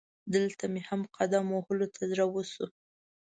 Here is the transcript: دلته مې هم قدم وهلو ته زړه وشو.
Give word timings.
دلته 0.33 0.63
مې 0.73 0.81
هم 0.89 1.01
قدم 1.17 1.45
وهلو 1.51 1.87
ته 1.95 2.01
زړه 2.11 2.25
وشو. 2.29 2.65